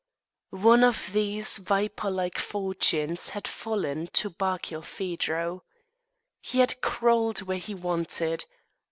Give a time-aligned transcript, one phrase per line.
[0.63, 5.61] One of these viper like fortunes had fallen to Barkilphedro.
[6.41, 8.45] He had crawled where he wanted.